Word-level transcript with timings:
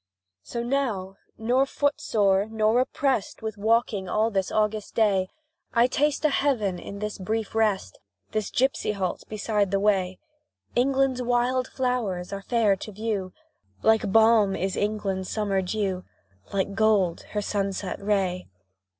So 0.41 0.63
now 0.63 1.17
nor 1.37 1.67
foot 1.67 2.01
sore 2.01 2.47
nor 2.47 2.79
opprest 2.83 3.43
With 3.43 3.55
walking 3.59 4.09
all 4.09 4.31
this 4.31 4.51
August 4.51 4.95
day, 4.95 5.29
I 5.75 5.85
taste 5.85 6.25
a 6.25 6.29
heaven 6.29 6.79
in 6.79 6.97
this 6.97 7.19
brief 7.19 7.53
rest, 7.53 7.99
This 8.31 8.49
gipsy 8.49 8.93
halt 8.93 9.21
beside 9.29 9.69
the 9.69 9.79
way. 9.79 10.17
England's 10.75 11.21
wild 11.21 11.67
flowers 11.67 12.33
are 12.33 12.41
fair 12.41 12.75
to 12.77 12.91
view, 12.91 13.31
Like 13.83 14.11
balm 14.11 14.55
is 14.55 14.75
England's 14.75 15.29
summer 15.29 15.61
dew 15.61 16.03
Like 16.51 16.73
gold 16.73 17.21
her 17.37 17.41
sunset 17.43 18.01
ray. 18.03 18.47